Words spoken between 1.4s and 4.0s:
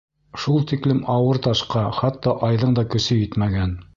ташҡа, хатта Айҙың да көсө етмәгән.